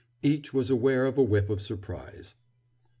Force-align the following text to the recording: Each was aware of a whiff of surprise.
Each 0.23 0.51
was 0.51 0.71
aware 0.71 1.05
of 1.05 1.19
a 1.19 1.23
whiff 1.23 1.47
of 1.51 1.61
surprise. 1.61 2.33